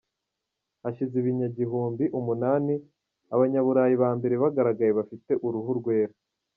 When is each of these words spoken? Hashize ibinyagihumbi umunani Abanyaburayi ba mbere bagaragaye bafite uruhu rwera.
Hashize 0.83 1.13
ibinyagihumbi 1.21 2.05
umunani 2.19 2.75
Abanyaburayi 3.35 3.95
ba 4.01 4.09
mbere 4.17 4.33
bagaragaye 4.43 4.91
bafite 4.99 5.31
uruhu 5.47 5.71
rwera. 5.79 6.13